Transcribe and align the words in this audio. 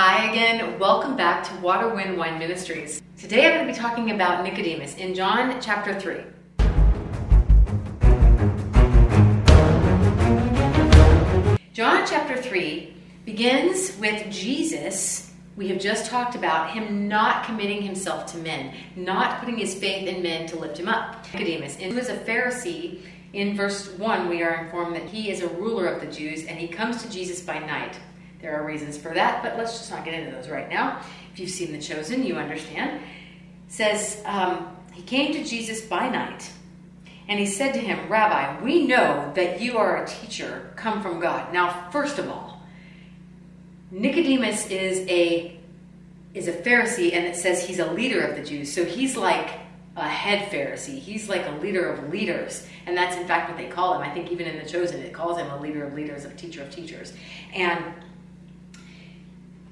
Hi 0.00 0.30
again. 0.30 0.78
Welcome 0.78 1.16
back 1.16 1.42
to 1.48 1.54
Water, 1.56 1.92
Wind, 1.92 2.16
Wine 2.16 2.38
Ministries. 2.38 3.02
Today 3.16 3.46
I'm 3.46 3.54
going 3.54 3.66
to 3.66 3.72
be 3.72 3.76
talking 3.76 4.12
about 4.12 4.44
Nicodemus 4.44 4.94
in 4.94 5.12
John 5.12 5.60
chapter 5.60 5.98
3. 5.98 6.18
John 11.72 12.06
chapter 12.06 12.40
3 12.40 12.94
begins 13.24 13.98
with 13.98 14.30
Jesus. 14.30 15.34
We 15.56 15.66
have 15.66 15.80
just 15.80 16.06
talked 16.06 16.36
about 16.36 16.70
him 16.70 17.08
not 17.08 17.44
committing 17.44 17.82
himself 17.82 18.26
to 18.26 18.38
men, 18.38 18.72
not 18.94 19.40
putting 19.40 19.58
his 19.58 19.74
faith 19.74 20.06
in 20.06 20.22
men 20.22 20.46
to 20.46 20.60
lift 20.60 20.78
him 20.78 20.88
up. 20.88 21.26
Nicodemus, 21.34 21.74
he 21.74 21.92
was 21.92 22.08
a 22.08 22.16
Pharisee. 22.18 23.00
In 23.32 23.56
verse 23.56 23.90
1, 23.98 24.28
we 24.28 24.44
are 24.44 24.62
informed 24.62 24.94
that 24.94 25.06
he 25.06 25.32
is 25.32 25.42
a 25.42 25.48
ruler 25.48 25.86
of 25.86 26.00
the 26.00 26.06
Jews 26.06 26.44
and 26.44 26.56
he 26.56 26.68
comes 26.68 27.02
to 27.02 27.10
Jesus 27.10 27.40
by 27.40 27.58
night. 27.58 27.98
There 28.40 28.60
are 28.60 28.64
reasons 28.64 28.96
for 28.96 29.12
that, 29.14 29.42
but 29.42 29.56
let's 29.56 29.78
just 29.78 29.90
not 29.90 30.04
get 30.04 30.14
into 30.14 30.30
those 30.30 30.48
right 30.48 30.68
now. 30.68 31.00
If 31.32 31.40
you've 31.40 31.50
seen 31.50 31.72
The 31.72 31.80
Chosen, 31.80 32.24
you 32.24 32.36
understand. 32.36 33.00
It 33.00 33.72
says, 33.72 34.22
um, 34.24 34.76
He 34.92 35.02
came 35.02 35.32
to 35.32 35.44
Jesus 35.44 35.80
by 35.82 36.08
night, 36.08 36.50
and 37.28 37.38
he 37.38 37.46
said 37.46 37.72
to 37.74 37.80
him, 37.80 38.08
Rabbi, 38.08 38.62
we 38.62 38.86
know 38.86 39.32
that 39.34 39.60
you 39.60 39.76
are 39.76 40.02
a 40.02 40.06
teacher 40.06 40.72
come 40.76 41.02
from 41.02 41.20
God. 41.20 41.52
Now, 41.52 41.90
first 41.90 42.18
of 42.18 42.28
all, 42.28 42.62
Nicodemus 43.90 44.68
is 44.70 45.06
a 45.08 45.54
is 46.34 46.46
a 46.46 46.52
Pharisee, 46.52 47.14
and 47.14 47.26
it 47.26 47.36
says 47.36 47.64
he's 47.64 47.78
a 47.78 47.90
leader 47.92 48.20
of 48.20 48.36
the 48.36 48.42
Jews. 48.42 48.72
So 48.72 48.84
he's 48.84 49.16
like 49.16 49.50
a 49.96 50.08
head 50.08 50.50
Pharisee. 50.50 50.98
He's 50.98 51.28
like 51.28 51.46
a 51.46 51.52
leader 51.52 51.90
of 51.90 52.10
leaders. 52.10 52.66
And 52.86 52.96
that's 52.96 53.16
in 53.16 53.26
fact 53.26 53.50
what 53.50 53.58
they 53.58 53.66
call 53.66 53.94
him. 53.94 54.02
I 54.02 54.12
think 54.12 54.30
even 54.30 54.46
in 54.46 54.58
The 54.58 54.68
Chosen, 54.68 55.00
it 55.00 55.12
calls 55.12 55.38
him 55.38 55.50
a 55.50 55.60
leader 55.60 55.84
of 55.84 55.94
leaders, 55.94 56.24
a 56.24 56.30
teacher 56.30 56.62
of 56.62 56.70
teachers. 56.70 57.12
And 57.54 57.82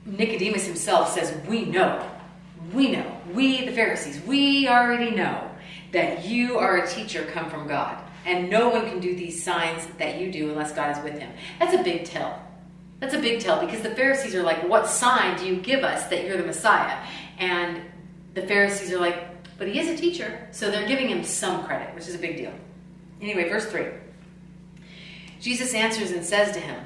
Nicodemus 0.06 0.66
himself 0.66 1.12
says, 1.12 1.34
We 1.46 1.64
know, 1.64 2.08
we 2.72 2.90
know, 2.90 3.20
we 3.34 3.64
the 3.64 3.72
Pharisees, 3.72 4.20
we 4.22 4.68
already 4.68 5.10
know 5.10 5.50
that 5.92 6.24
you 6.24 6.58
are 6.58 6.78
a 6.78 6.88
teacher 6.88 7.24
come 7.32 7.50
from 7.50 7.66
God. 7.66 8.02
And 8.24 8.50
no 8.50 8.68
one 8.68 8.88
can 8.88 8.98
do 8.98 9.14
these 9.14 9.42
signs 9.42 9.86
that 9.98 10.18
you 10.18 10.32
do 10.32 10.50
unless 10.50 10.72
God 10.72 10.96
is 10.96 11.02
with 11.04 11.18
him. 11.18 11.32
That's 11.60 11.74
a 11.74 11.82
big 11.82 12.04
tell. 12.04 12.42
That's 12.98 13.14
a 13.14 13.20
big 13.20 13.40
tell 13.40 13.64
because 13.64 13.82
the 13.82 13.94
Pharisees 13.94 14.34
are 14.34 14.42
like, 14.42 14.68
What 14.68 14.86
sign 14.86 15.38
do 15.38 15.46
you 15.46 15.56
give 15.56 15.84
us 15.84 16.06
that 16.08 16.24
you're 16.24 16.36
the 16.36 16.46
Messiah? 16.46 17.04
And 17.38 17.82
the 18.34 18.42
Pharisees 18.42 18.92
are 18.92 18.98
like, 18.98 19.16
But 19.58 19.68
he 19.68 19.78
is 19.78 19.88
a 19.88 19.96
teacher. 19.96 20.48
So 20.50 20.70
they're 20.70 20.88
giving 20.88 21.08
him 21.08 21.24
some 21.24 21.64
credit, 21.64 21.94
which 21.94 22.08
is 22.08 22.14
a 22.14 22.18
big 22.18 22.36
deal. 22.36 22.52
Anyway, 23.20 23.48
verse 23.48 23.66
3. 23.66 23.86
Jesus 25.40 25.74
answers 25.74 26.10
and 26.10 26.24
says 26.24 26.52
to 26.52 26.60
him, 26.60 26.84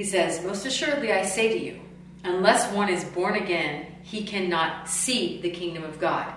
he 0.00 0.06
says, 0.06 0.42
Most 0.42 0.64
assuredly 0.64 1.12
I 1.12 1.26
say 1.26 1.50
to 1.50 1.62
you, 1.62 1.78
unless 2.24 2.72
one 2.72 2.88
is 2.88 3.04
born 3.04 3.34
again, 3.34 3.84
he 4.02 4.24
cannot 4.24 4.88
see 4.88 5.42
the 5.42 5.50
kingdom 5.50 5.84
of 5.84 6.00
God. 6.00 6.32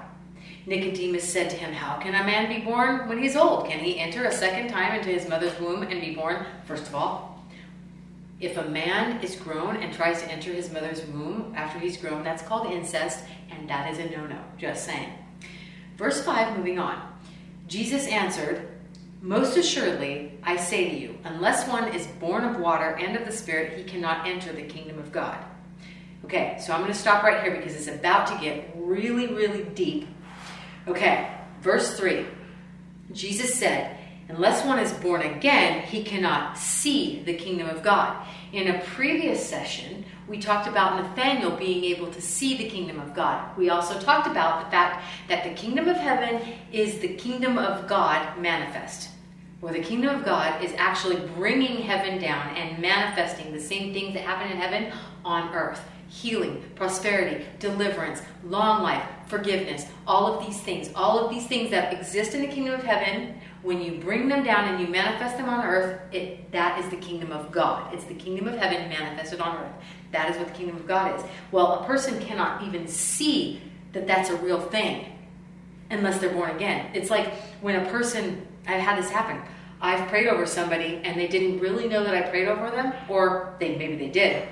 Nicodemus 0.66 1.24
said 1.24 1.50
to 1.50 1.56
him, 1.56 1.72
How 1.72 1.98
can 1.98 2.14
a 2.14 2.26
man 2.26 2.50
be 2.50 2.66
born 2.66 3.08
when 3.08 3.24
he's 3.24 3.38
old? 3.38 3.70
Can 3.70 3.80
he 3.80 3.98
enter 3.98 4.26
a 4.26 4.34
second 4.34 4.68
time 4.68 4.96
into 4.96 5.08
his 5.08 5.30
mother's 5.30 5.58
womb 5.62 5.82
and 5.84 6.02
be 6.02 6.14
born? 6.14 6.46
First 6.66 6.88
of 6.88 6.96
all, 6.96 7.42
if 8.42 8.58
a 8.58 8.68
man 8.68 9.24
is 9.24 9.38
grown 9.38 9.78
and 9.78 9.94
tries 9.94 10.22
to 10.22 10.30
enter 10.30 10.52
his 10.52 10.70
mother's 10.70 11.06
womb 11.06 11.54
after 11.56 11.80
he's 11.80 11.96
grown, 11.96 12.22
that's 12.22 12.44
called 12.44 12.70
incest, 12.70 13.24
and 13.50 13.70
that 13.70 13.90
is 13.90 13.98
a 13.98 14.10
no 14.10 14.28
no. 14.28 14.44
Just 14.58 14.84
saying. 14.84 15.14
Verse 15.96 16.22
5, 16.22 16.58
moving 16.58 16.80
on. 16.80 17.02
Jesus 17.70 18.08
answered, 18.08 18.73
most 19.24 19.56
assuredly, 19.56 20.34
I 20.44 20.58
say 20.58 20.90
to 20.90 20.98
you, 20.98 21.18
unless 21.24 21.66
one 21.66 21.88
is 21.96 22.06
born 22.20 22.44
of 22.44 22.60
water 22.60 22.98
and 23.00 23.16
of 23.16 23.26
the 23.26 23.32
Spirit, 23.32 23.78
he 23.78 23.86
cannot 23.86 24.28
enter 24.28 24.52
the 24.52 24.64
kingdom 24.64 25.00
of 25.00 25.14
God. 25.14 25.38
Okay, 26.26 26.58
so 26.60 26.74
I'm 26.74 26.82
going 26.82 26.92
to 26.92 26.98
stop 26.98 27.24
right 27.24 27.42
here 27.42 27.56
because 27.56 27.74
it's 27.74 27.88
about 27.88 28.28
to 28.28 28.38
get 28.44 28.74
really, 28.76 29.28
really 29.28 29.64
deep. 29.76 30.10
Okay, 30.90 31.32
verse 31.62 31.98
3 31.98 32.26
Jesus 33.14 33.54
said, 33.54 33.98
Unless 34.28 34.66
one 34.66 34.80
is 34.80 34.92
born 34.92 35.22
again, 35.22 35.84
he 35.84 36.04
cannot 36.04 36.58
see 36.58 37.24
the 37.24 37.34
kingdom 37.34 37.70
of 37.70 37.82
God. 37.82 38.28
In 38.52 38.76
a 38.76 38.82
previous 38.82 39.46
session, 39.46 40.04
we 40.28 40.38
talked 40.38 40.68
about 40.68 41.02
Nathaniel 41.02 41.52
being 41.52 41.86
able 41.86 42.12
to 42.12 42.22
see 42.22 42.58
the 42.58 42.70
kingdom 42.70 43.00
of 43.00 43.14
God. 43.14 43.58
We 43.58 43.70
also 43.70 43.98
talked 44.00 44.28
about 44.28 44.66
the 44.66 44.72
fact 44.72 45.06
that 45.30 45.46
the 45.46 45.54
kingdom 45.54 45.88
of 45.88 45.96
heaven 45.96 46.42
is 46.74 47.00
the 47.00 47.16
kingdom 47.16 47.58
of 47.58 47.88
God 47.88 48.38
manifest 48.38 49.13
where 49.64 49.72
the 49.72 49.82
kingdom 49.82 50.14
of 50.14 50.26
God 50.26 50.62
is 50.62 50.74
actually 50.78 51.16
bringing 51.38 51.84
heaven 51.84 52.22
down 52.22 52.54
and 52.58 52.82
manifesting 52.82 53.54
the 53.54 53.62
same 53.62 53.94
things 53.94 54.14
that 54.14 54.24
happen 54.24 54.52
in 54.52 54.58
heaven 54.58 54.92
on 55.24 55.54
earth 55.54 55.82
healing, 56.10 56.62
prosperity, 56.76 57.44
deliverance, 57.58 58.22
long 58.44 58.84
life, 58.84 59.04
forgiveness, 59.26 59.88
all 60.06 60.28
of 60.28 60.46
these 60.46 60.60
things, 60.62 60.92
all 60.94 61.18
of 61.18 61.34
these 61.34 61.48
things 61.48 61.72
that 61.72 61.92
exist 61.92 62.36
in 62.36 62.42
the 62.42 62.48
kingdom 62.48 62.76
of 62.76 62.84
heaven, 62.84 63.34
when 63.64 63.82
you 63.82 64.00
bring 64.00 64.28
them 64.28 64.44
down 64.44 64.66
and 64.66 64.80
you 64.80 64.88
manifest 64.88 65.38
them 65.38 65.50
on 65.50 65.66
earth, 65.66 66.00
it, 66.14 66.52
that 66.52 66.78
is 66.78 66.88
the 66.90 66.98
kingdom 66.98 67.32
of 67.32 67.52
God. 67.52 67.92
It's 67.96 68.04
the 68.04 68.14
kingdom 68.14 68.48
of 68.48 68.60
heaven 68.60 68.90
manifested 68.90 69.40
on 69.40 69.58
earth. 69.58 69.72
That 70.12 70.30
is 70.30 70.38
what 70.38 70.50
the 70.50 70.54
kingdom 70.54 70.76
of 70.76 70.86
God 70.86 71.20
is. 71.20 71.26
Well, 71.52 71.80
a 71.80 71.86
person 71.86 72.20
cannot 72.20 72.62
even 72.64 72.88
see 72.88 73.62
that 73.94 74.06
that's 74.06 74.30
a 74.30 74.36
real 74.36 74.62
thing 74.62 75.06
unless 75.90 76.20
they're 76.20 76.34
born 76.34 76.52
again. 76.52 76.92
It's 76.94 77.10
like 77.10 77.34
when 77.62 77.76
a 77.76 77.90
person, 77.90 78.46
I've 78.68 78.82
had 78.82 78.98
this 78.98 79.10
happen. 79.10 79.42
I've 79.82 80.08
prayed 80.08 80.28
over 80.28 80.46
somebody 80.46 81.02
and 81.04 81.20
they 81.20 81.28
didn't 81.28 81.60
really 81.60 81.88
know 81.90 82.04
that 82.04 82.16
I 82.16 82.22
prayed 82.22 82.48
over 82.48 82.72
them, 82.72 82.94
or 83.10 83.56
they 83.60 83.76
maybe 83.76 83.96
they 83.96 84.10
did, 84.10 84.48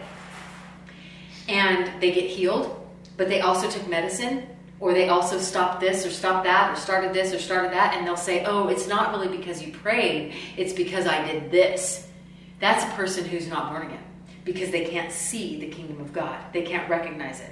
and 1.48 2.02
they 2.02 2.12
get 2.12 2.26
healed, 2.26 2.86
but 3.16 3.30
they 3.30 3.40
also 3.40 3.70
took 3.70 3.88
medicine, 3.88 4.48
or 4.82 4.94
they 4.94 5.08
also 5.08 5.38
stopped 5.38 5.80
this 5.80 6.06
or 6.06 6.10
stopped 6.10 6.44
that, 6.44 6.74
or 6.74 6.76
started 6.76 7.14
this 7.14 7.34
or 7.34 7.40
started 7.40 7.72
that, 7.72 7.96
and 7.96 8.06
they'll 8.06 8.18
say, 8.18 8.44
"Oh, 8.44 8.68
it's 8.68 8.88
not 8.88 9.12
really 9.12 9.30
because 9.38 9.62
you 9.64 9.72
prayed; 9.72 10.34
it's 10.58 10.74
because 10.74 11.08
I 11.08 11.26
did 11.26 11.50
this." 11.50 12.08
That's 12.60 12.84
a 12.84 12.96
person 12.96 13.26
who's 13.26 13.48
not 13.48 13.70
born 13.70 13.84
again 13.84 14.04
because 14.44 14.72
they 14.72 14.86
can't 14.86 15.12
see 15.12 15.60
the 15.60 15.68
kingdom 15.68 16.02
of 16.02 16.12
God. 16.12 16.38
They 16.52 16.64
can't 16.64 16.90
recognize 16.90 17.40
it. 17.40 17.52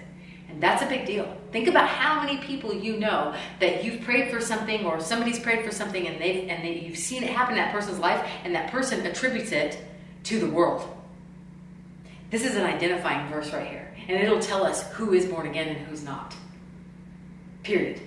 And 0.50 0.62
that's 0.62 0.82
a 0.82 0.88
big 0.88 1.06
deal. 1.06 1.38
Think 1.52 1.68
about 1.68 1.88
how 1.88 2.22
many 2.22 2.38
people 2.38 2.74
you 2.74 2.98
know 2.98 3.36
that 3.60 3.84
you've 3.84 4.02
prayed 4.02 4.32
for 4.32 4.42
something 4.42 4.86
or 4.86 5.00
somebody's 5.00 5.40
prayed 5.40 5.64
for 5.64 5.72
something 5.72 6.08
and 6.08 6.20
they 6.20 6.50
and 6.50 6.64
they, 6.64 6.80
you've 6.80 6.98
seen 6.98 7.24
it 7.24 7.30
happen 7.30 7.56
in 7.56 7.64
that 7.64 7.72
person's 7.72 8.00
life 8.00 8.28
and 8.44 8.56
that 8.56 8.72
person 8.72 9.06
attributes 9.06 9.52
it 9.52 9.78
to 10.24 10.40
the 10.40 10.50
world. 10.50 10.88
This 12.32 12.46
is 12.46 12.56
an 12.56 12.64
identifying 12.64 13.30
verse 13.30 13.52
right 13.54 13.68
here. 13.68 13.94
And 14.08 14.20
it'll 14.20 14.40
tell 14.40 14.64
us 14.64 14.92
who 14.94 15.14
is 15.14 15.26
born 15.26 15.48
again 15.48 15.68
and 15.68 15.78
who's 15.88 16.04
not. 16.04 16.36
Period. 17.64 18.02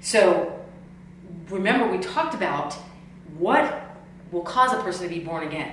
So 0.00 0.60
remember 1.48 1.90
we 1.90 1.98
talked 1.98 2.34
about 2.34 2.74
what 3.38 3.82
will 4.30 4.42
cause 4.42 4.72
a 4.72 4.82
person 4.82 5.08
to 5.08 5.14
be 5.14 5.20
born 5.20 5.46
again. 5.46 5.72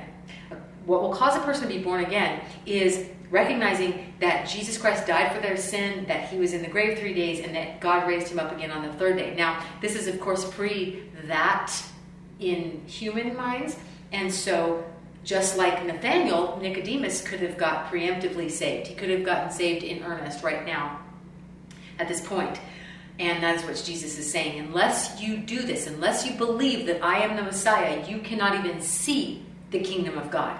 What 0.88 1.02
will 1.02 1.14
cause 1.14 1.36
a 1.36 1.42
person 1.42 1.68
to 1.68 1.74
be 1.74 1.84
born 1.84 2.04
again 2.04 2.40
is 2.66 3.10
recognizing 3.30 4.14
that 4.22 4.48
Jesus 4.48 4.78
Christ 4.78 5.06
died 5.06 5.36
for 5.36 5.42
their 5.42 5.58
sin, 5.58 6.06
that 6.08 6.30
he 6.30 6.38
was 6.38 6.54
in 6.54 6.62
the 6.62 6.70
grave 6.70 6.98
three 6.98 7.14
days, 7.14 7.46
and 7.46 7.54
that 7.56 7.82
God 7.82 8.08
raised 8.08 8.30
him 8.30 8.40
up 8.40 8.54
again 8.54 8.72
on 8.72 8.88
the 8.88 8.94
third 8.94 9.18
day. 9.18 9.36
Now, 9.36 9.62
this 9.82 9.96
is, 9.96 10.08
of 10.08 10.20
course, 10.22 10.50
pre 10.50 11.04
that 11.26 11.74
in 12.40 12.82
human 12.88 13.36
minds. 13.36 13.76
And 14.14 14.34
so, 14.34 14.86
just 15.26 15.58
like 15.58 15.86
Nathaniel, 15.86 16.58
Nicodemus 16.62 17.22
could 17.22 17.42
have 17.42 17.58
got 17.58 17.92
preemptively 17.92 18.50
saved. 18.50 18.88
He 18.88 18.96
could 18.96 19.10
have 19.10 19.26
gotten 19.26 19.52
saved 19.52 19.84
in 19.84 20.04
earnest 20.04 20.42
right 20.42 20.66
now 20.66 21.02
at 22.00 22.08
this 22.08 22.26
point. 22.26 22.62
And 23.20 23.44
that 23.44 23.58
is 23.58 23.64
what 23.64 23.84
Jesus 23.84 24.18
is 24.18 24.32
saying. 24.32 24.58
Unless 24.60 25.20
you 25.20 25.36
do 25.36 25.64
this, 25.64 25.86
unless 25.86 26.26
you 26.26 26.38
believe 26.38 26.86
that 26.86 27.04
I 27.04 27.20
am 27.20 27.36
the 27.36 27.44
Messiah, 27.44 28.08
you 28.08 28.20
cannot 28.20 28.56
even 28.64 28.80
see 28.80 29.44
the 29.72 29.80
kingdom 29.82 30.18
of 30.18 30.32
God. 30.32 30.58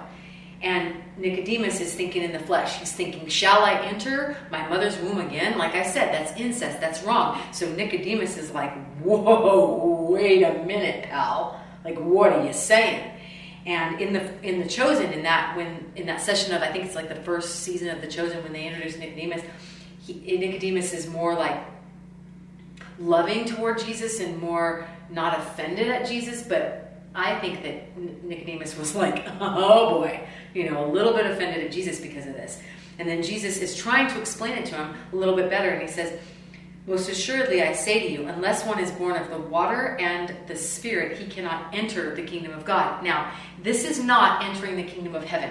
And 0.60 0.96
Nicodemus 1.16 1.80
is 1.80 1.94
thinking 1.94 2.22
in 2.22 2.32
the 2.32 2.38
flesh. 2.40 2.78
He's 2.78 2.92
thinking, 2.92 3.28
Shall 3.28 3.62
I 3.62 3.74
enter 3.74 4.36
my 4.50 4.66
mother's 4.68 4.96
womb 4.98 5.20
again? 5.20 5.56
Like 5.56 5.74
I 5.74 5.84
said, 5.84 6.12
that's 6.12 6.38
incest. 6.38 6.80
That's 6.80 7.02
wrong. 7.04 7.40
So 7.52 7.72
Nicodemus 7.72 8.36
is 8.36 8.50
like, 8.50 8.72
Whoa, 8.98 10.08
wait 10.10 10.42
a 10.42 10.64
minute, 10.64 11.04
pal. 11.04 11.60
Like, 11.84 11.96
what 11.98 12.32
are 12.32 12.44
you 12.44 12.52
saying? 12.52 13.12
And 13.66 14.00
in 14.00 14.12
the 14.12 14.48
in 14.48 14.60
the 14.60 14.68
chosen, 14.68 15.12
in 15.12 15.22
that 15.24 15.56
when 15.56 15.92
in 15.94 16.06
that 16.06 16.20
session 16.20 16.54
of 16.54 16.62
I 16.62 16.72
think 16.72 16.86
it's 16.86 16.94
like 16.94 17.08
the 17.08 17.22
first 17.22 17.60
season 17.60 17.90
of 17.90 18.00
the 18.00 18.08
chosen 18.08 18.42
when 18.42 18.52
they 18.52 18.66
introduce 18.66 18.96
Nicodemus, 18.96 19.42
he, 20.00 20.38
Nicodemus 20.38 20.92
is 20.92 21.06
more 21.06 21.34
like 21.34 21.60
loving 22.98 23.44
toward 23.44 23.78
Jesus 23.78 24.20
and 24.20 24.40
more 24.40 24.88
not 25.10 25.38
offended 25.38 25.88
at 25.88 26.06
Jesus, 26.06 26.42
but 26.42 26.88
I 27.14 27.38
think 27.40 27.62
that 27.62 27.96
Nicodemus 28.24 28.76
was 28.76 28.94
like, 28.94 29.24
oh 29.40 30.00
boy, 30.00 30.26
you 30.54 30.70
know, 30.70 30.84
a 30.84 30.88
little 30.90 31.12
bit 31.12 31.26
offended 31.26 31.64
at 31.64 31.72
Jesus 31.72 32.00
because 32.00 32.26
of 32.26 32.34
this. 32.34 32.60
And 32.98 33.08
then 33.08 33.22
Jesus 33.22 33.58
is 33.58 33.76
trying 33.76 34.08
to 34.08 34.20
explain 34.20 34.54
it 34.54 34.66
to 34.66 34.74
him 34.74 34.94
a 35.12 35.16
little 35.16 35.36
bit 35.36 35.48
better. 35.50 35.70
And 35.70 35.82
he 35.82 35.88
says, 35.88 36.18
Most 36.86 37.08
assuredly, 37.08 37.62
I 37.62 37.72
say 37.72 38.00
to 38.00 38.12
you, 38.12 38.26
unless 38.26 38.66
one 38.66 38.80
is 38.80 38.90
born 38.92 39.16
of 39.16 39.30
the 39.30 39.38
water 39.38 39.96
and 40.00 40.34
the 40.48 40.56
Spirit, 40.56 41.18
he 41.18 41.26
cannot 41.26 41.72
enter 41.72 42.14
the 42.14 42.22
kingdom 42.22 42.52
of 42.52 42.64
God. 42.64 43.04
Now, 43.04 43.32
this 43.62 43.84
is 43.84 44.02
not 44.02 44.44
entering 44.44 44.76
the 44.76 44.82
kingdom 44.82 45.14
of 45.14 45.24
heaven. 45.24 45.50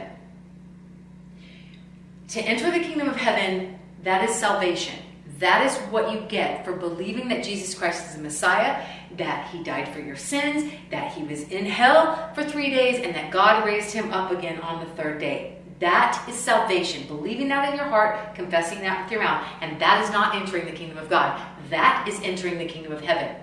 to 2.30 2.42
enter 2.42 2.70
the 2.70 2.84
kingdom 2.84 3.08
of 3.08 3.16
heaven, 3.16 3.80
that 4.04 4.28
is 4.30 4.36
salvation. 4.36 5.00
That 5.40 5.66
is 5.66 5.78
what 5.92 6.12
you 6.12 6.22
get 6.28 6.66
for 6.66 6.74
believing 6.74 7.28
that 7.28 7.44
Jesus 7.44 7.76
Christ 7.76 8.08
is 8.08 8.16
the 8.16 8.22
Messiah, 8.22 8.84
that 9.18 9.50
he 9.52 9.64
died 9.64 9.94
for 9.94 10.00
your 10.00 10.16
sins, 10.16 10.72
that 10.90 11.12
he 11.12 11.24
was 11.24 11.44
in 11.50 11.66
hell 11.66 12.32
for 12.34 12.44
three 12.44 12.72
days, 12.72 13.04
and 13.04 13.16
that 13.16 13.32
God 13.32 13.66
raised 13.66 13.94
him 13.94 14.12
up 14.12 14.32
again 14.32 14.60
on 14.62 14.84
the 14.84 14.92
third 14.94 15.20
day. 15.20 15.58
That 15.80 16.26
is 16.28 16.36
salvation. 16.36 17.08
Believing 17.08 17.50
that 17.50 17.70
in 17.70 17.76
your 17.76 17.86
heart, 17.86 18.34
confessing 18.34 18.80
that 18.82 19.04
with 19.04 19.12
your 19.12 19.22
mouth, 19.22 19.46
and 19.62 19.80
that 19.80 20.04
is 20.04 20.10
not 20.10 20.36
entering 20.36 20.66
the 20.66 20.72
kingdom 20.72 20.98
of 20.98 21.08
God. 21.08 21.40
That 21.70 22.08
is 22.08 22.20
entering 22.24 22.58
the 22.58 22.66
kingdom 22.66 22.92
of 22.92 23.02
heaven 23.02 23.36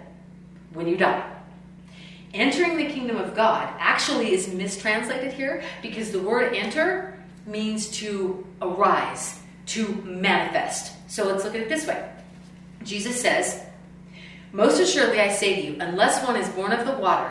when 0.72 0.88
you 0.88 0.96
die. 0.96 1.30
Entering 2.32 2.76
the 2.76 2.92
kingdom 2.92 3.16
of 3.16 3.36
God 3.36 3.72
actually 3.78 4.32
is 4.32 4.52
mistranslated 4.52 5.32
here 5.32 5.62
because 5.80 6.10
the 6.10 6.18
word 6.18 6.54
enter 6.54 7.22
means 7.46 7.88
to 7.98 8.44
arise, 8.60 9.38
to 9.66 9.86
manifest. 10.02 10.93
So 11.14 11.24
let's 11.28 11.44
look 11.44 11.54
at 11.54 11.60
it 11.60 11.68
this 11.68 11.86
way 11.86 12.10
Jesus 12.82 13.20
says, 13.20 13.62
Most 14.50 14.80
assuredly 14.80 15.20
I 15.20 15.28
say 15.30 15.54
to 15.54 15.62
you, 15.62 15.76
unless 15.78 16.26
one 16.26 16.34
is 16.34 16.48
born 16.48 16.72
of 16.72 16.84
the 16.84 16.94
water, 16.94 17.30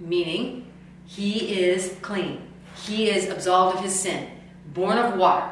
meaning 0.00 0.66
he 1.06 1.60
is 1.60 1.94
clean, 2.02 2.42
he 2.74 3.08
is 3.08 3.28
absolved 3.28 3.76
of 3.76 3.84
his 3.84 3.96
sin, 3.96 4.28
born 4.74 4.98
of 4.98 5.16
water, 5.16 5.48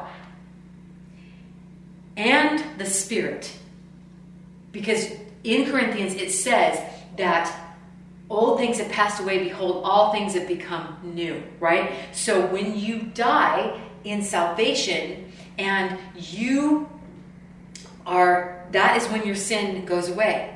and 2.17 2.61
the 2.77 2.85
Spirit. 2.85 3.49
Because 4.73 5.13
in 5.45 5.71
Corinthians 5.71 6.15
it 6.15 6.33
says 6.33 6.77
that 7.15 7.49
old 8.29 8.59
things 8.59 8.77
have 8.79 8.91
passed 8.91 9.21
away, 9.21 9.45
behold, 9.45 9.85
all 9.85 10.11
things 10.11 10.33
have 10.33 10.49
become 10.49 10.97
new, 11.01 11.41
right? 11.61 11.93
So 12.11 12.45
when 12.47 12.77
you 12.77 13.03
die 13.03 13.79
in 14.03 14.21
salvation 14.21 15.31
and 15.57 15.97
you 16.13 16.89
are, 18.07 18.65
that 18.71 18.97
is 18.97 19.07
when 19.09 19.25
your 19.25 19.35
sin 19.35 19.85
goes 19.85 20.09
away. 20.09 20.55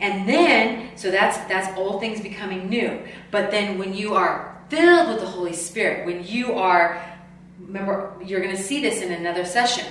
And 0.00 0.28
then, 0.28 0.96
so 0.96 1.10
that's 1.10 1.38
that's 1.48 1.76
old 1.78 2.00
things 2.00 2.20
becoming 2.20 2.68
new. 2.68 3.00
But 3.30 3.50
then 3.50 3.78
when 3.78 3.94
you 3.94 4.14
are 4.14 4.60
filled 4.68 5.08
with 5.08 5.20
the 5.20 5.26
Holy 5.26 5.52
Spirit, 5.52 6.06
when 6.06 6.26
you 6.26 6.54
are, 6.54 7.02
remember, 7.60 8.14
you're 8.24 8.40
going 8.40 8.56
to 8.56 8.62
see 8.62 8.80
this 8.80 9.02
in 9.02 9.12
another 9.12 9.44
session. 9.44 9.86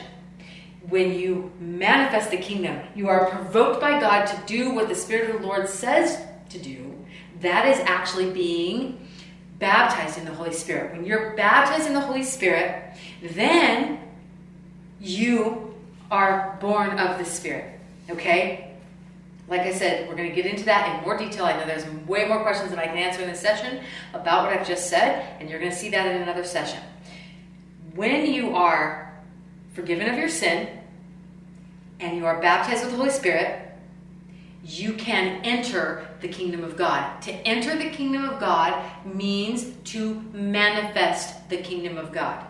When 0.90 1.14
you 1.14 1.52
manifest 1.60 2.30
the 2.30 2.38
kingdom, 2.38 2.80
you 2.96 3.08
are 3.08 3.30
provoked 3.30 3.82
by 3.82 4.00
God 4.00 4.26
to 4.26 4.40
do 4.46 4.72
what 4.72 4.90
the 4.90 4.96
Spirit 4.96 5.34
of 5.34 5.42
the 5.42 5.48
Lord 5.48 5.68
says 5.70 6.22
to 6.50 6.60
do 6.60 6.92
that 7.42 7.68
is 7.68 7.80
actually 7.86 8.32
being 8.32 9.08
baptized 9.60 10.18
in 10.18 10.26
the 10.26 10.34
Holy 10.34 10.54
Spirit. 10.54 10.92
When 10.92 11.06
you're 11.06 11.36
baptized 11.36 11.88
in 11.88 11.94
the 11.94 12.02
Holy 12.02 12.24
Spirit, 12.24 12.96
then 13.22 14.00
you 15.00 15.65
are 16.16 16.58
born 16.62 16.98
of 16.98 17.18
the 17.18 17.26
Spirit. 17.26 17.78
Okay? 18.10 18.72
Like 19.48 19.62
I 19.62 19.74
said, 19.74 20.08
we're 20.08 20.16
going 20.16 20.30
to 20.30 20.36
get 20.36 20.46
into 20.46 20.64
that 20.66 20.98
in 20.98 21.04
more 21.04 21.18
detail. 21.18 21.46
I 21.46 21.54
know 21.58 21.66
there's 21.66 21.88
way 22.08 22.26
more 22.28 22.42
questions 22.42 22.70
than 22.72 22.80
I 22.80 22.86
can 22.86 22.98
answer 22.98 23.22
in 23.22 23.30
this 23.30 23.42
session 23.42 23.84
about 24.14 24.44
what 24.44 24.58
I've 24.58 24.68
just 24.68 24.90
said, 24.90 25.40
and 25.40 25.50
you're 25.50 25.60
going 25.60 25.72
to 25.72 25.78
see 25.78 25.90
that 25.90 26.08
in 26.08 26.22
another 26.22 26.44
session. 26.44 26.80
When 27.94 28.26
you 28.26 28.56
are 28.56 29.14
forgiven 29.74 30.10
of 30.10 30.18
your 30.18 30.30
sin 30.30 30.80
and 32.00 32.18
you 32.18 32.26
are 32.26 32.42
baptized 32.42 32.84
with 32.84 32.92
the 32.92 32.98
Holy 32.98 33.12
Spirit, 33.12 33.62
you 34.64 34.94
can 34.94 35.42
enter 35.44 36.08
the 36.22 36.28
kingdom 36.28 36.64
of 36.64 36.76
God. 36.76 37.22
To 37.24 37.32
enter 37.32 37.78
the 37.78 37.90
kingdom 37.90 38.26
of 38.26 38.40
God 38.40 38.84
means 39.06 39.66
to 39.92 40.16
manifest 40.34 41.50
the 41.50 41.58
kingdom 41.58 41.98
of 41.98 42.12
God, 42.12 42.44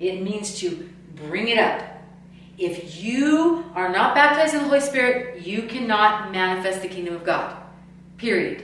it 0.00 0.20
means 0.20 0.58
to 0.60 0.90
bring 1.14 1.48
it 1.48 1.58
up. 1.58 1.93
If 2.56 3.02
you 3.02 3.64
are 3.74 3.88
not 3.88 4.14
baptized 4.14 4.54
in 4.54 4.60
the 4.60 4.68
Holy 4.68 4.80
Spirit, 4.80 5.44
you 5.44 5.62
cannot 5.62 6.30
manifest 6.30 6.82
the 6.82 6.88
kingdom 6.88 7.16
of 7.16 7.24
God. 7.24 7.56
Period. 8.16 8.62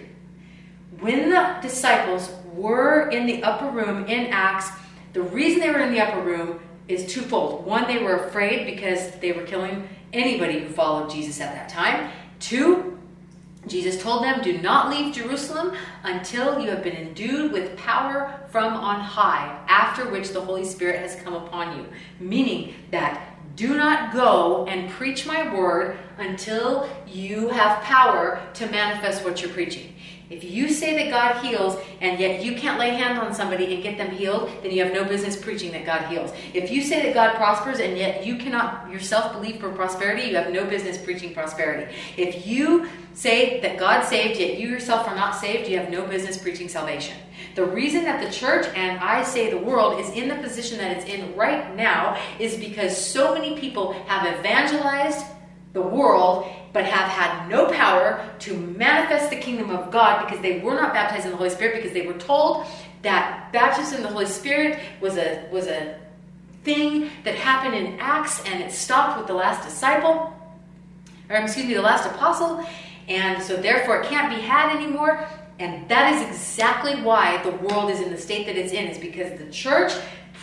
When 1.00 1.30
the 1.30 1.56
disciples 1.60 2.30
were 2.52 3.08
in 3.10 3.26
the 3.26 3.42
upper 3.42 3.68
room 3.68 4.06
in 4.06 4.26
Acts, 4.26 4.70
the 5.12 5.22
reason 5.22 5.60
they 5.60 5.70
were 5.70 5.80
in 5.80 5.92
the 5.92 6.00
upper 6.00 6.20
room 6.20 6.60
is 6.86 7.12
twofold. 7.12 7.64
One, 7.66 7.86
they 7.86 8.02
were 8.02 8.26
afraid 8.26 8.66
because 8.66 9.12
they 9.20 9.32
were 9.32 9.42
killing 9.42 9.88
anybody 10.12 10.60
who 10.60 10.68
followed 10.68 11.10
Jesus 11.10 11.40
at 11.40 11.54
that 11.54 11.68
time. 11.68 12.10
Two, 12.38 12.98
Jesus 13.66 14.02
told 14.02 14.24
them, 14.24 14.40
Do 14.42 14.58
not 14.58 14.90
leave 14.90 15.14
Jerusalem 15.14 15.76
until 16.02 16.60
you 16.60 16.70
have 16.70 16.82
been 16.82 16.96
endued 16.96 17.52
with 17.52 17.76
power 17.76 18.40
from 18.50 18.74
on 18.74 19.00
high, 19.00 19.58
after 19.68 20.08
which 20.10 20.30
the 20.30 20.40
Holy 20.40 20.64
Spirit 20.64 21.00
has 21.00 21.16
come 21.22 21.34
upon 21.34 21.78
you. 21.78 21.86
Meaning 22.18 22.74
that 22.90 23.29
do 23.60 23.76
not 23.76 24.14
go 24.14 24.64
and 24.68 24.88
preach 24.88 25.26
my 25.26 25.54
word 25.54 25.98
until 26.16 26.88
you 27.06 27.50
have 27.50 27.82
power 27.82 28.40
to 28.54 28.66
manifest 28.70 29.22
what 29.22 29.42
you're 29.42 29.52
preaching. 29.52 29.94
If 30.30 30.44
you 30.44 30.70
say 30.70 30.96
that 30.96 31.10
God 31.10 31.44
heals 31.44 31.76
and 32.00 32.18
yet 32.18 32.42
you 32.42 32.54
can't 32.54 32.78
lay 32.78 32.90
hands 32.90 33.18
on 33.18 33.34
somebody 33.34 33.74
and 33.74 33.82
get 33.82 33.98
them 33.98 34.12
healed, 34.12 34.48
then 34.62 34.70
you 34.70 34.82
have 34.82 34.94
no 34.94 35.04
business 35.04 35.36
preaching 35.36 35.72
that 35.72 35.84
God 35.84 36.06
heals. 36.06 36.32
If 36.54 36.70
you 36.70 36.80
say 36.80 37.02
that 37.02 37.12
God 37.12 37.36
prospers 37.36 37.80
and 37.80 37.98
yet 37.98 38.24
you 38.24 38.36
cannot 38.36 38.90
yourself 38.90 39.34
believe 39.34 39.60
for 39.60 39.70
prosperity, 39.70 40.28
you 40.28 40.36
have 40.36 40.50
no 40.50 40.64
business 40.64 40.96
preaching 40.96 41.34
prosperity. 41.34 41.94
If 42.16 42.46
you 42.46 42.88
say 43.12 43.60
that 43.60 43.76
God 43.76 44.06
saved 44.06 44.40
yet 44.40 44.58
you 44.58 44.68
yourself 44.68 45.06
are 45.06 45.16
not 45.16 45.34
saved, 45.34 45.68
you 45.68 45.76
have 45.76 45.90
no 45.90 46.06
business 46.06 46.38
preaching 46.38 46.70
salvation. 46.70 47.16
The 47.60 47.66
reason 47.66 48.04
that 48.04 48.24
the 48.24 48.32
church 48.32 48.66
and 48.74 48.98
I 49.00 49.22
say 49.22 49.50
the 49.50 49.58
world 49.58 50.00
is 50.00 50.08
in 50.16 50.28
the 50.28 50.36
position 50.36 50.78
that 50.78 50.96
it's 50.96 51.04
in 51.04 51.36
right 51.36 51.76
now 51.76 52.18
is 52.38 52.56
because 52.56 52.96
so 52.96 53.34
many 53.34 53.54
people 53.60 53.92
have 54.06 54.38
evangelized 54.38 55.26
the 55.74 55.82
world 55.82 56.50
but 56.72 56.86
have 56.86 57.10
had 57.10 57.50
no 57.50 57.70
power 57.70 58.26
to 58.38 58.56
manifest 58.56 59.28
the 59.28 59.36
kingdom 59.36 59.68
of 59.68 59.90
God 59.90 60.24
because 60.24 60.40
they 60.40 60.60
were 60.60 60.72
not 60.72 60.94
baptized 60.94 61.26
in 61.26 61.32
the 61.32 61.36
Holy 61.36 61.50
Spirit 61.50 61.76
because 61.76 61.92
they 61.92 62.06
were 62.06 62.14
told 62.14 62.66
that 63.02 63.52
baptism 63.52 63.98
in 63.98 64.04
the 64.04 64.08
Holy 64.08 64.24
Spirit 64.24 64.80
was 65.02 65.18
a 65.18 65.46
was 65.52 65.66
a 65.66 66.00
thing 66.64 67.10
that 67.24 67.34
happened 67.34 67.74
in 67.74 68.00
Acts 68.00 68.42
and 68.46 68.62
it 68.62 68.72
stopped 68.72 69.18
with 69.18 69.26
the 69.26 69.34
last 69.34 69.68
disciple 69.68 70.34
or 71.28 71.36
excuse 71.36 71.66
me 71.66 71.74
the 71.74 71.82
last 71.82 72.06
apostle. 72.06 72.64
And 73.06 73.42
so 73.42 73.58
therefore 73.58 74.00
it 74.00 74.06
can't 74.06 74.34
be 74.34 74.40
had 74.40 74.74
anymore 74.74 75.28
and 75.60 75.88
that 75.88 76.14
is 76.14 76.28
exactly 76.28 77.00
why 77.02 77.42
the 77.42 77.50
world 77.50 77.90
is 77.90 78.00
in 78.00 78.10
the 78.10 78.18
state 78.18 78.46
that 78.46 78.56
it's 78.56 78.72
in 78.72 78.86
is 78.86 78.98
because 78.98 79.38
the 79.38 79.50
church 79.50 79.92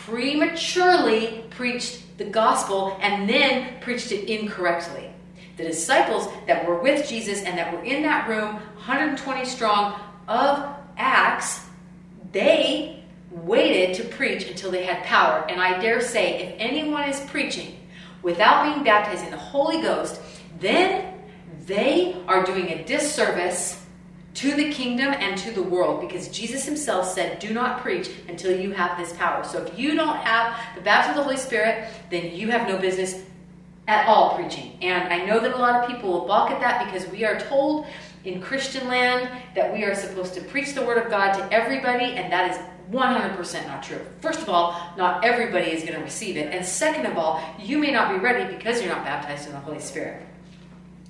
prematurely 0.05 1.43
preached 1.49 2.17
the 2.17 2.25
gospel 2.25 2.97
and 3.01 3.27
then 3.29 3.79
preached 3.81 4.11
it 4.11 4.29
incorrectly 4.29 5.11
the 5.57 5.63
disciples 5.63 6.27
that 6.45 6.65
were 6.67 6.79
with 6.79 7.09
Jesus 7.09 7.41
and 7.41 7.57
that 7.57 7.73
were 7.73 7.83
in 7.83 8.03
that 8.03 8.29
room, 8.29 8.55
120 8.75 9.43
strong 9.43 9.99
of 10.27 10.69
Acts, 10.97 11.65
they 12.31 13.03
waited 13.31 13.95
to 13.95 14.03
preach 14.03 14.47
until 14.47 14.71
they 14.71 14.83
had 14.83 15.03
power. 15.03 15.45
And 15.49 15.59
I 15.59 15.79
dare 15.79 15.99
say, 15.99 16.43
if 16.43 16.55
anyone 16.59 17.09
is 17.09 17.19
preaching 17.21 17.75
without 18.21 18.71
being 18.71 18.83
baptized 18.83 19.25
in 19.25 19.31
the 19.31 19.37
Holy 19.37 19.81
Ghost, 19.81 20.21
then 20.59 21.13
they 21.65 22.15
are 22.27 22.45
doing 22.45 22.69
a 22.69 22.83
disservice 22.83 23.83
to 24.37 24.53
the 24.53 24.71
kingdom 24.71 25.15
and 25.17 25.35
to 25.35 25.51
the 25.51 25.63
world 25.63 25.99
because 25.99 26.27
Jesus 26.27 26.63
himself 26.63 27.11
said, 27.11 27.39
Do 27.39 27.55
not 27.55 27.81
preach 27.81 28.11
until 28.27 28.55
you 28.55 28.71
have 28.71 28.95
this 28.95 29.11
power. 29.13 29.43
So 29.43 29.63
if 29.63 29.79
you 29.79 29.95
don't 29.95 30.17
have 30.17 30.75
the 30.75 30.81
baptism 30.81 31.17
of 31.17 31.17
the 31.17 31.23
Holy 31.23 31.37
Spirit, 31.37 31.89
then 32.11 32.35
you 32.35 32.51
have 32.51 32.67
no 32.67 32.77
business 32.77 33.23
at 33.87 34.07
all 34.07 34.35
preaching. 34.35 34.77
And 34.83 35.11
I 35.11 35.25
know 35.25 35.39
that 35.39 35.55
a 35.55 35.57
lot 35.57 35.81
of 35.81 35.89
people 35.89 36.11
will 36.11 36.27
balk 36.27 36.51
at 36.51 36.59
that 36.59 36.85
because 36.85 37.09
we 37.09 37.25
are 37.25 37.39
told 37.39 37.87
in 38.25 38.39
Christian 38.39 38.87
land 38.87 39.27
that 39.55 39.73
we 39.73 39.83
are 39.85 39.95
supposed 39.95 40.35
to 40.35 40.41
preach 40.41 40.75
the 40.75 40.85
word 40.85 41.03
of 41.03 41.09
God 41.09 41.33
to 41.33 41.51
everybody, 41.51 42.05
and 42.05 42.31
that 42.31 42.51
is 42.51 42.57
100% 42.91 43.67
not 43.67 43.81
true. 43.81 44.01
First 44.21 44.41
of 44.41 44.49
all, 44.49 44.93
not 44.97 45.25
everybody 45.25 45.71
is 45.71 45.81
going 45.81 45.95
to 45.95 46.03
receive 46.03 46.37
it. 46.37 46.53
And 46.53 46.63
second 46.63 47.07
of 47.07 47.17
all, 47.17 47.41
you 47.59 47.79
may 47.79 47.91
not 47.91 48.13
be 48.13 48.19
ready 48.19 48.53
because 48.55 48.81
you're 48.81 48.93
not 48.93 49.03
baptized 49.03 49.47
in 49.47 49.53
the 49.53 49.59
Holy 49.59 49.79
Spirit. 49.79 50.21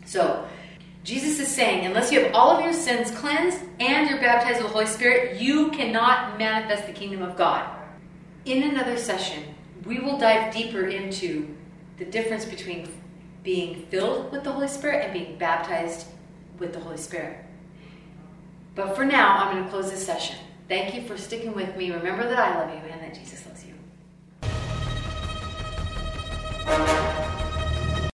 So, 0.05 0.47
Jesus 1.07 1.39
is 1.39 1.47
saying, 1.47 1.85
unless 1.85 2.11
you 2.11 2.21
have 2.21 2.35
all 2.35 2.51
of 2.51 2.61
your 2.61 2.73
sins 2.73 3.11
cleansed 3.11 3.61
and 3.79 4.09
you're 4.09 4.19
baptized 4.19 4.57
with 4.61 4.67
the 4.67 4.73
Holy 4.73 4.85
Spirit, 4.85 5.39
you 5.39 5.71
cannot 5.71 6.37
manifest 6.37 6.85
the 6.85 6.91
kingdom 6.91 7.21
of 7.21 7.37
God. 7.37 7.65
In 8.43 8.63
another 8.63 8.97
session, 8.97 9.41
we 9.85 9.99
will 9.99 10.17
dive 10.17 10.53
deeper 10.53 10.87
into 10.87 11.55
the 11.97 12.03
difference 12.03 12.43
between 12.43 12.89
being 13.41 13.85
filled 13.85 14.33
with 14.33 14.43
the 14.43 14.51
Holy 14.51 14.67
Spirit 14.67 15.05
and 15.05 15.13
being 15.13 15.37
baptized 15.37 16.07
with 16.59 16.73
the 16.73 16.79
Holy 16.81 16.97
Spirit. 16.97 17.37
But 18.75 18.93
for 18.93 19.05
now, 19.05 19.37
I'm 19.37 19.53
going 19.53 19.63
to 19.63 19.69
close 19.69 19.89
this 19.89 20.05
session. 20.05 20.35
Thank 20.67 20.93
you 20.93 21.03
for 21.03 21.15
sticking 21.15 21.53
with 21.53 21.73
me. 21.77 21.89
Remember 21.89 22.27
that 22.27 22.37
I 22.37 22.59
love 22.59 22.73
you 22.73 22.91
and 22.91 23.01
that 23.01 23.13
Jesus 23.13 23.45
loves 23.45 23.63
you. 23.63 23.75